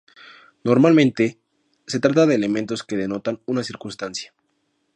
Normalmente, 0.63 1.37
se 1.85 1.99
trata 1.99 2.25
de 2.25 2.33
elementos 2.33 2.81
que 2.81 2.97
denotan 2.97 3.39
una 3.45 3.63
circunstancia. 3.63 4.33